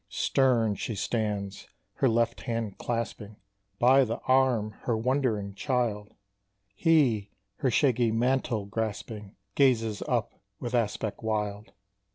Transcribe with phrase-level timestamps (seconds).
[0.09, 1.67] Stern she stands,
[1.97, 3.35] her left hand clasping
[3.77, 6.15] By the arm her wondering child:
[6.75, 11.73] He, her shaggy mantle grasping, Gazes up with aspect wild.